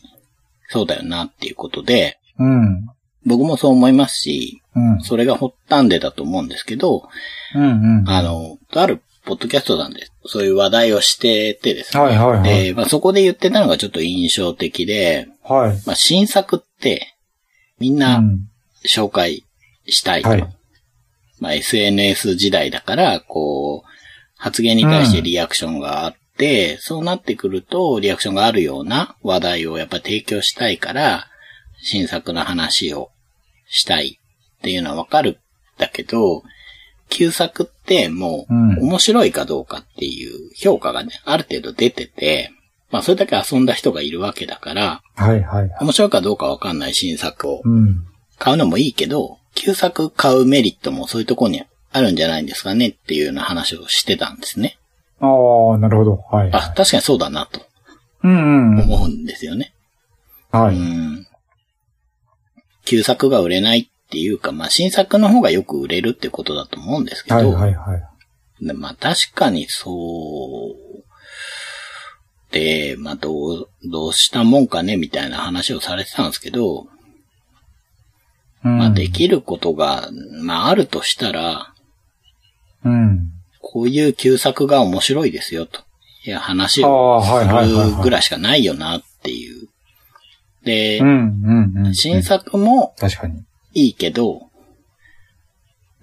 [0.70, 2.48] そうだよなっていうことで、うん。
[2.48, 2.88] うん。
[3.26, 5.02] 僕もそう思いますし、うん。
[5.02, 7.10] それが発端でだと思うんですけど、
[7.56, 8.10] うんうん。
[8.10, 12.04] あの、とあるポッドキャストなんで、そういう話題をしててですね。
[12.04, 12.64] はいはいはい。
[12.66, 15.82] で、まあそこで言ってたのがちょっと印象的で、はい。
[15.88, 17.16] まあ新作って、
[17.80, 17.98] みんう。
[17.98, 18.48] なん
[18.88, 19.46] 紹介
[19.86, 20.30] したいと。
[20.30, 20.56] はい
[21.40, 23.90] まあ SNS 時代だから、こう、
[24.38, 31.28] 発言に対してリアクションがあって、そうなってくると、リアクションがあるような話題をやっぱ提供したいから、
[31.82, 33.12] 新作の話を
[33.68, 34.20] したい
[34.58, 35.36] っていうのはわかるん
[35.78, 36.44] だけど、
[37.10, 42.52] 旧作ってもううん面白いかどうかっていう評価がね、ある程度出てて、
[42.90, 45.72] まあそれだけ遊んだ人がいるわけだから、はいはい。
[45.82, 48.08] 面白いかどうかわかんない新作をうん。
[48.40, 54.78] 買うのもいいけど、旧作買うメリットもそういうところにあるんじゃないんですかねっていうような話をしてたんですね。
[55.20, 55.28] あ
[55.76, 56.16] あ、なるほど。
[56.32, 56.50] はい。
[56.52, 57.62] あ、確かにそうだなと
[58.24, 58.82] うんうん。
[58.82, 59.74] 思うんですよね。
[60.52, 60.76] はい。
[60.76, 61.28] うん。
[62.86, 67.98] 旧作が売れないっていうか、まあ新作の方がよく売れるってことだと思うんですけど、はいはいは
[68.62, 68.66] い。
[68.66, 71.04] でまあ確かにそう、
[72.52, 76.88] で、まあどう、どうしたもんかねみたいな話をされてたんですけど、
[78.64, 80.10] うんまあできることが、
[80.42, 81.74] まああるとしたら、
[82.86, 83.30] うん。
[83.62, 85.82] こういう旧作が面白いですよと。
[86.26, 89.68] いや、話あをするぐらいしかないよなっていう。
[90.64, 91.96] で、うんうんうん。
[91.96, 93.44] 新作も確かに。
[93.74, 94.50] いいけど、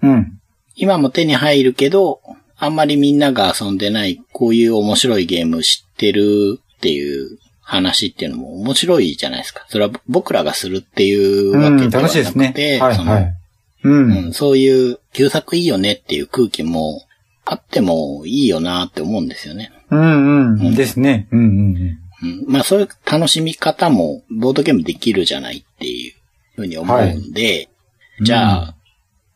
[0.01, 0.39] うん。
[0.75, 2.21] 今も手に入るけど、
[2.57, 9.65] あんまりみんなが遊んでない、こういう面白いゲーム知ってるっていう話っていうのも面白いじゃないですか。
[9.69, 12.79] それは僕らがするっていうわうん、けではな楽しいですねくて、。
[12.79, 13.35] そのはいはい。
[13.83, 14.11] うん。
[14.25, 17.03] うん、そういう旧作いいよねっていう空気も
[17.45, 19.71] あってもいいよなって思うんですよね。
[19.89, 20.75] うんうん。
[20.75, 21.27] ですね。
[21.31, 21.47] うんうんう
[21.79, 21.97] ん。
[22.23, 26.13] うん、まあそういう楽しみ方もボードゲームできるじゃないっていう
[26.55, 27.69] ふうに思うんで、
[28.21, 28.75] じゃあ、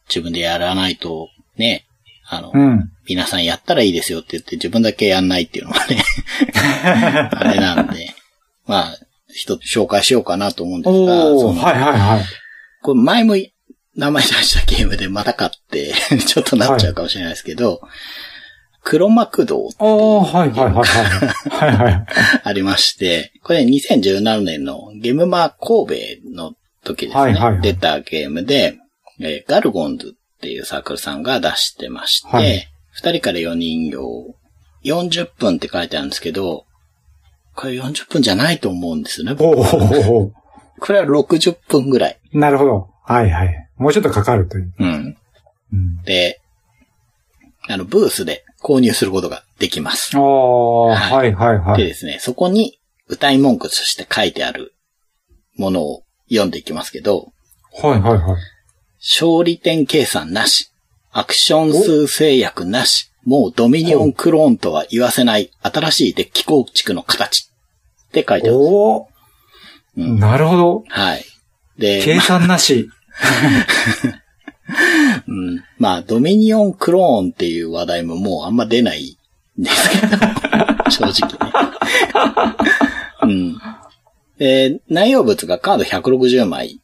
[0.07, 1.85] 自分でやらないとね、
[2.27, 2.91] あの、うん。
[3.08, 6.02] 皆さんやったらいいですよって言って自分だけやんないっていうのはね、
[7.32, 8.13] あれなんで、
[8.65, 8.98] まあ、
[9.30, 11.15] 一つ紹介しようかなと思うんですが、
[11.68, 12.26] はいはいはい。
[12.82, 13.36] これ前も
[13.96, 15.94] 名前出したゲームでまた買って、
[16.26, 17.82] ちょっとなっちゃうかもしれないですけど、
[18.84, 21.76] 黒幕道おー、はいはいはいはい。
[21.76, 22.06] はいはい。
[22.44, 28.78] ありまして、これ2017年のゲームマー神戸の時ですね、はいはいはい出たゲームで、
[29.20, 32.68] えーガルゴンズっていうサークルさんが出してまして、はい
[33.06, 34.36] 2人から4人用、
[34.84, 36.65] 40分って書いてあるんですけど、
[37.56, 39.34] これ40分じゃないと思うんですよね。
[39.39, 40.32] おーおー
[40.80, 42.20] これは60分ぐらい。
[42.34, 42.89] なるほど。
[43.04, 43.70] はいはい。
[43.78, 44.74] もうちょっとかかるという。
[44.80, 45.18] うん。
[45.74, 46.02] うん。
[46.04, 46.41] で、
[47.68, 50.18] あの、ブースで購入することができます。
[50.18, 51.78] おー、はいはいはい。
[51.78, 54.74] でですね、そこに歌い文句として書いてある
[55.56, 57.32] ものを読んでいきますけど、
[57.82, 58.41] はいはいはい。
[59.00, 60.72] 勝利点計算なし、
[61.17, 67.49] アクション数制約なし、もうドミニオンクローンとは言わせない新しいデッキ構築の形
[68.10, 68.65] って書いてあるんです。
[68.69, 69.06] おー、
[69.95, 70.84] うんなるほど。
[70.89, 71.23] はい。
[71.78, 72.89] で、計算なし。
[75.25, 79.17] うん、まあ、ドミニオンクローンっていう話題ももうあんま出ない
[79.58, 80.17] んですけど、
[80.91, 81.38] 正直ね。
[83.23, 83.58] うん。
[84.38, 86.82] で、内容物がカード160枚。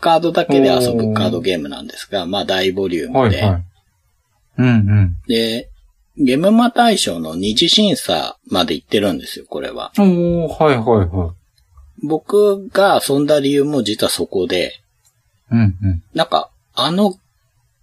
[0.00, 3.40] カードだけで遊ぶカードゲームなんですが、まあ大ボリュームで。
[3.40, 3.64] はいはい。
[4.58, 5.16] うんうん。
[5.26, 5.70] で、
[6.16, 9.92] ゲームマ大賞の二次審査まで行ってるんですよ、これは。
[9.98, 12.06] おー、はいはいはい。
[12.06, 14.74] 僕が遊んだ理由も実はそこで、
[15.50, 16.02] うんうん。
[16.14, 17.14] なんか、あの、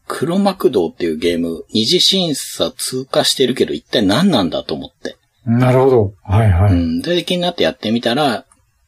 [0.07, 5.17] 黒幕道っていうゲーム、二次審査通過してるけど、一体何なんだと思って。
[5.45, 6.13] なるほど。
[6.23, 6.73] はいはい。
[6.73, 7.01] うん。
[7.01, 8.45] で、気になってやってみたら、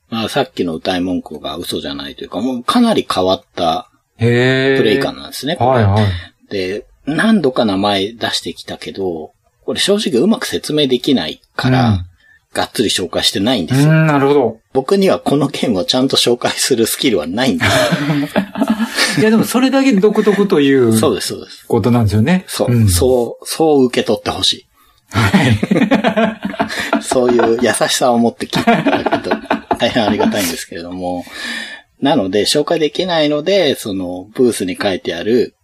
[0.10, 3.90] まあ、さっきの歌い文句が嘘じゃないというか、もうかなり変わった。
[4.18, 5.56] プレイ感なんですね。
[5.60, 6.52] はいはい。
[6.52, 9.32] で、何度か名前出してきたけど、
[9.66, 12.06] これ正直うまく説明できないから、うん
[12.54, 13.90] がっつり紹介してないんですよ。
[13.90, 14.60] うん、なるほど。
[14.74, 20.94] 僕にはこのゲームをちゃんと紹介するスキルはないんです いやでもそれだけ独特というよ。
[20.94, 21.68] そうです、そうです。
[21.68, 22.46] ことなんですよね。
[22.48, 24.66] そう、んそう、そう受け取ってほしい。
[27.02, 29.32] そういう優しさを持って聞いていただくと
[29.80, 31.26] 大変ありがたいんですけれども、
[32.02, 35.56] なので、紹介できないので、その、ブースに書いてある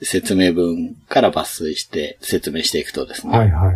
[0.00, 3.36] 説明文から抜粋して説明していくとですね。
[3.36, 3.74] はいはい。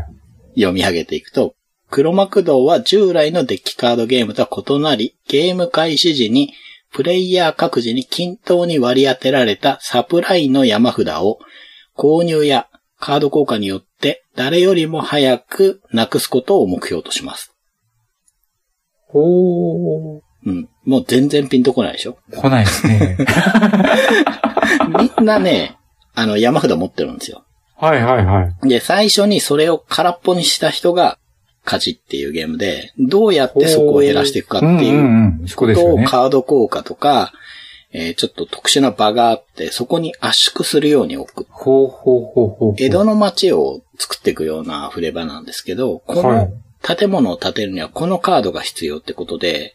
[0.55, 1.55] 読み上げていくと、
[1.91, 6.55] 黒幕道は従来のデッキカードゲームとは異なり、ゲーム開始時に
[6.93, 11.39] プレイヤー各自に均等に割り当てられたサプライの山札を
[11.97, 17.52] 購入やカード効果によって誰よりも早くなくすことを目標とします。
[19.13, 20.21] ほー。
[20.45, 20.69] うん。
[20.85, 22.17] もう全然ピンとこないでしょ？
[22.35, 23.17] 来ないですね。
[25.19, 25.77] みんなね、
[26.15, 27.45] あの山札持ってるんですよ。
[27.77, 28.69] はいはいはい。
[28.69, 31.19] で、最初にそれを空っぽにした人が
[31.65, 37.33] 勝ちっていうゲームで、どうやってそこを減らしていくかっていううんうんうんそこですとよねカード効果とか、
[37.93, 41.47] えーちょっと特殊な場があって、そこに圧縮するように置く。
[41.51, 42.75] ほうほうほうほう。
[42.79, 49.75] 江戸の街を作っていくような触れ場なんですけど、こはいの建物を建てるにはこのカードが必要ってことで、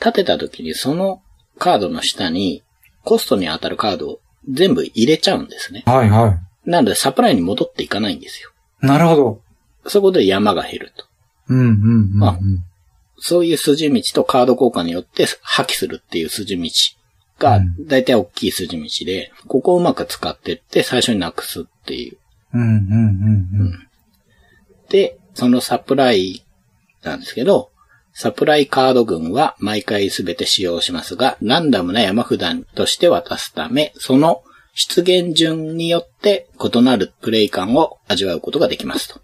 [0.00, 1.22] 建てた時にその
[1.58, 2.62] カードの下に
[3.04, 5.84] コストに当たるカードを全部入れちゃうんですね。
[5.86, 8.50] はいはなのでサプライに戻っていかないんですよ。
[8.82, 8.86] い。
[8.86, 9.42] なるほど。
[9.86, 11.06] そこで山が減ると。
[11.48, 12.24] うんうんうんうん。
[12.24, 12.38] あ
[13.18, 16.70] そういう筋道とカード効果によって破棄するっていう筋道
[17.38, 22.18] がうん、だいたい大きい筋道で、ここをうまく使ってって最初になくすっていう。
[22.52, 23.88] うんうんうんうん。
[24.90, 26.44] で、そのサプライ
[27.02, 27.70] なんですけど、
[28.12, 34.42] サプライカード群は毎回すべて使用しますが、ランダムな山札として渡すため、その
[34.74, 39.22] 出現順によって異なるプレイ感を味わうことができますと。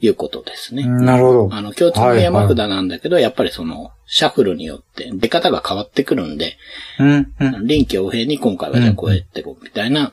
[0.00, 0.86] いうことですね。
[0.86, 1.48] なるほど。
[1.50, 6.58] あの、共通の山札なんだけど、やっぱりその、シャッフルによって出方が変わってくるんで、
[7.00, 7.66] うんうん。
[7.66, 10.12] 臨機応変に今回はじゃあこうやってこうみたいな、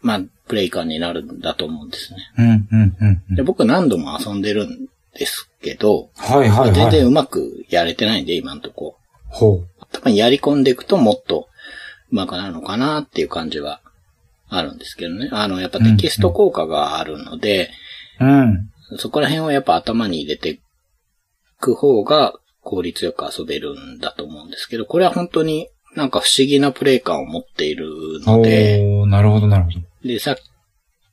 [0.00, 2.18] まあ、プレイ感になるんだと思うんですね。
[2.38, 3.34] うんうんうんうん。
[3.34, 6.72] で僕何度も遊んでるんですけど、はいはいはい。
[6.72, 8.96] 全然うまくやれてないんで、今んとこ。
[9.28, 9.68] ほう。
[9.92, 11.48] 多分やり込んでいくともっと
[12.12, 13.80] うまくなるのかなっていう感じは
[14.48, 15.28] あるんですけどね。
[15.32, 17.70] あの、やっぱテキスト効果があるので、
[18.20, 18.70] うん。
[18.98, 20.60] そこら辺をやっぱ頭に入れてい
[21.58, 27.88] く方が効率よく遊べるんだと思うんですけど、これは本当になんか不思議なプレイ感を持っている
[28.26, 29.85] ので、なるほどなるほど。
[30.06, 30.36] で、さっ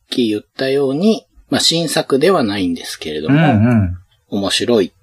[0.10, 3.98] き言ったように、まあ新作ではないんですけれどうんも、うん。
[4.30, 4.94] 面白い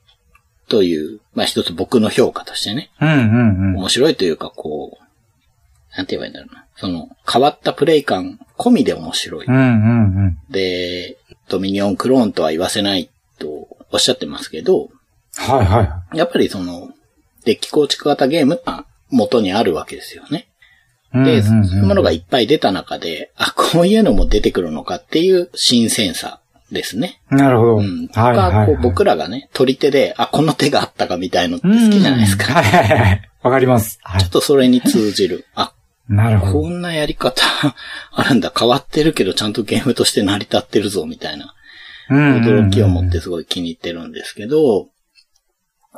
[0.68, 3.22] という、まあ一つ僕の評価としてね、うんうんう
[3.72, 3.76] ん。
[3.76, 6.66] 面白いというかこう、なんて言えばいいんだろうな。
[6.76, 9.46] その、変わったプレイ感込みで面白い。
[9.46, 9.66] うんうんう
[10.28, 10.38] ん。
[10.50, 13.48] で、ドミニオンクローンとは言わせないと
[13.92, 14.88] おっしゃってますけど、
[15.36, 16.90] はいはやっぱりその、
[17.44, 20.49] デッキ構築型ゲームが元にあるわけですよね。
[21.14, 21.24] い。
[21.24, 26.40] で、そういうものがいっぱい出た中で、あ、こういうのも出てくるのかっていう新鮮さ
[26.72, 27.20] ですね。
[27.30, 27.76] なるほど。
[27.78, 28.08] うん。
[28.08, 28.66] とはいはい、か、はい。
[28.66, 32.46] こう僕らがね、取り手で、あ、この手があったかみたいのって好きじゃないですか。
[32.48, 33.30] うんはいはいはい。
[33.42, 33.98] わかります。
[34.02, 34.30] はいちょっ。
[34.30, 35.46] とそれに通じる。
[35.54, 35.72] あ、
[36.08, 36.52] なるほど。
[36.62, 37.42] こんなやり方
[38.12, 38.52] あるんだ。
[38.56, 41.54] 変わってるけどちゃんとゲームとして成り立ってるぞ、みたいな。
[42.10, 44.88] 驚きを持ってすごい気に入ってるんですけど、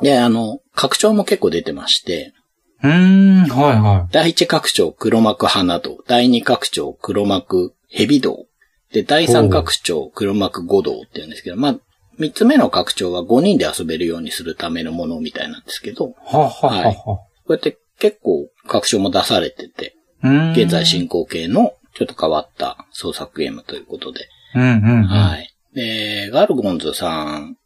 [0.01, 2.33] で、あの、拡張も結構出てまして、
[2.83, 8.45] うーん、はいは第一拡張黒幕花道、第二拡張黒幕蛇道、
[8.91, 11.75] で、第三拡張黒幕五道って言うんですけど、まあ、
[12.19, 16.35] 三つ目の拡張は5人で遊べるようにするためのものみたいなんですけど、こい。
[16.35, 17.19] はははは。
[17.47, 25.03] うやって結構拡張も出されてて、現在進行形のちょっと変わった創作ゲームということで、うんうんうん。
[25.05, 25.53] はい。
[25.73, 27.57] で、ガルゴンズさん、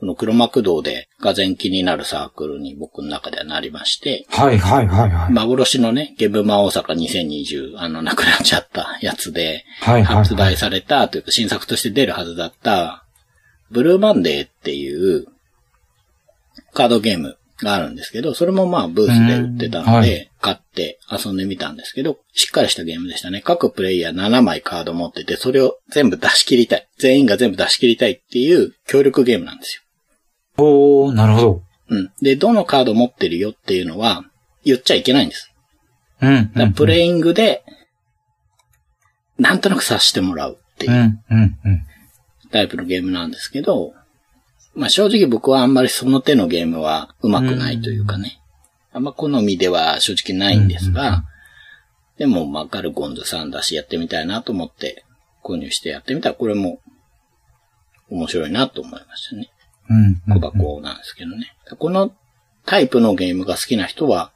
[0.00, 5.32] この黒幕道でがぜ気になるサークルに僕の中ではなりまして、はいはいはいはい。
[5.32, 10.16] 幻のね、ゲブマ大阪2020、あの、なくなっちゃったやつで、はいはい。
[10.16, 13.04] 発売されたというか新作として出るはずだった、
[13.70, 15.26] ブルーマンデーっていう
[16.72, 23.42] カードゲームがあるんですけど、それもまあブースで売ってたので、買って遊んでみたんですけど、しっかりしたゲームでしたね。
[23.42, 26.88] 各プレイヤー7枚カード持ってて、それを全部出し切りたい。
[26.98, 29.82] 全員が全部出し切りたいっていう協力ゲームなんですよ。
[30.62, 31.62] おー、なるほど。
[31.88, 32.12] うん。
[32.22, 34.24] で、どのカード持ってるよっていうのは
[34.64, 35.52] 言っちゃいけないんです。
[36.20, 36.52] うん。
[36.52, 37.64] だからプレイングで、
[39.38, 40.98] なんとなく察してもらうっていううん
[41.30, 41.82] うんうん。
[42.50, 43.94] タイプのゲームなんですけど、
[44.74, 48.40] まあ正直僕はあんまりその手のゲームは上手くないというかね、
[48.92, 51.24] あんま好みでは正直ないんですが、
[52.18, 55.04] でもまあガルゴンズさんだしやってみたいなと思って
[55.42, 56.80] 購入してやってみたらこれも
[58.10, 59.50] 面白いなと思いましたね。
[60.28, 61.52] 小箱なんですけどね。
[61.78, 62.12] この
[62.64, 64.32] タイプのゲームが好きな人は、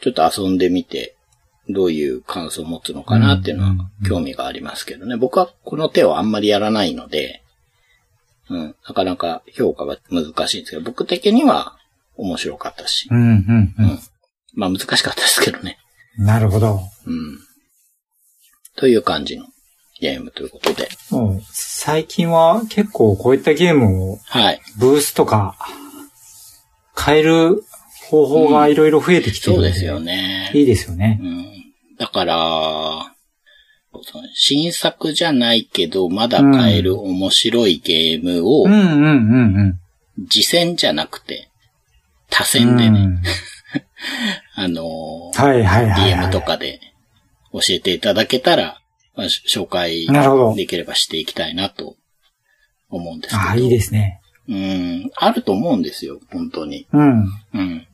[0.00, 1.16] ちょっと遊んでみて、
[1.68, 5.16] どういう感想を持つのかなっていうのは興味がありますけどね。
[5.16, 7.42] 僕はこの手をあんまりやらないので、
[8.50, 11.76] うん、なかなか評価が難しいんですけど、僕的には
[12.16, 13.98] 面白かったしう、んうんうん。
[14.54, 15.78] まあ難しかったですけどね。
[16.18, 16.80] なるほど。
[17.06, 17.38] うん。
[18.76, 19.46] という感じの
[20.02, 20.88] ゲームということで。
[21.10, 24.60] もう最近は結構こういったゲームをはい。
[24.76, 25.56] ブースとか
[26.98, 27.62] 変える
[28.10, 30.50] 方法がいろいろ増えてきてるので、そうですよね。
[30.54, 31.24] いいですよねう。
[31.24, 31.96] ん。
[31.98, 33.14] だから、
[34.34, 39.78] 新作じゃないけど、まだ買える面白いゲームをうん、うんうん
[40.18, 40.26] うん。
[40.28, 41.48] 次戦じゃなくて、
[42.28, 43.22] 多戦でね、うん
[44.54, 46.28] あのーはいはいはい、はい。
[46.28, 46.80] DM とかで
[47.52, 48.81] 教えていただけたら、
[49.14, 50.06] まあ、し紹介
[50.56, 51.96] できればしていきたいなと
[52.88, 53.48] 思うんですけど。
[53.48, 54.20] ああ、いいですね。
[54.48, 56.86] うん、あると思うんですよ、本当に。
[56.92, 57.24] うん。
[57.54, 57.86] うん。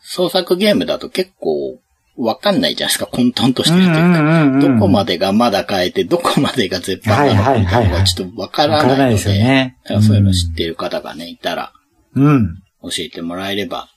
[0.00, 1.78] 創作ゲームだと結構
[2.16, 3.98] わかんないじゃないですか、混沌としてるというか。
[3.98, 8.92] うんうんうんうんどこまでがまだ変えて、どこまでが絶版なのかみたいなのがちょっとわからないので。
[8.92, 11.72] わからないですよねだからそういうの知ってる方がね、いたら
[12.14, 12.56] うん。
[12.82, 13.88] 教えてもらえれば、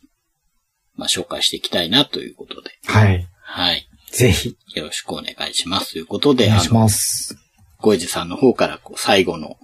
[0.95, 2.71] まあ紹介していきたいなということで。
[2.85, 3.27] はい。
[3.41, 3.87] はい。
[4.11, 5.93] ぜひ、よろしくお願いします。
[5.93, 7.37] ということで、お願いします。
[7.79, 9.57] ゴイジさんの方からこう最後の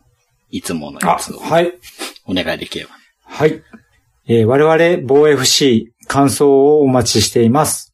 [0.51, 1.73] いつものあやつを、はい。
[2.25, 2.91] お願いできれば。
[3.25, 3.61] はい。
[4.27, 7.91] えー我々、防 FC、感想をお待ちしています。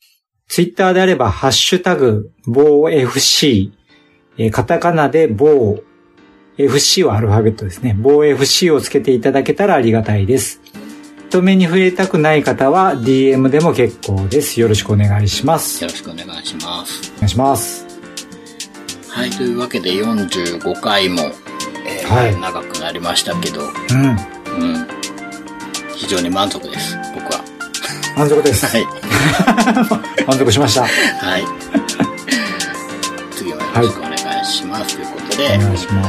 [0.48, 3.72] ツイッターであれば、ハッシュタグ、防 FC、
[4.38, 5.82] えーカタカナで防、
[6.58, 7.96] FC はアルファベットですね。
[7.98, 10.62] 防 FC をつけていただけたらありがたいです。
[11.30, 14.60] 人目に触れたくない方は DM でも結構です。
[14.60, 15.84] よろしくお願いします。
[15.84, 17.12] よろしくお願いします。
[17.18, 17.86] お願いします。
[19.10, 21.22] はい、というわけで45回も、
[21.86, 23.66] えーはい長くなりましたけど、う
[23.96, 24.10] ん。
[24.10, 24.88] うん。
[25.94, 27.44] 非常に満足です、僕は。
[28.18, 28.66] 満足です。
[28.66, 28.88] はい。
[30.26, 30.82] 満足しました。
[30.82, 30.88] は
[31.38, 31.44] い。
[33.38, 34.96] 次はよろしくお願いします。
[34.96, 35.64] ということで、今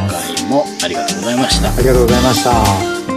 [0.09, 1.68] 回もありがとうございました。
[1.68, 3.10] ありがとうございました。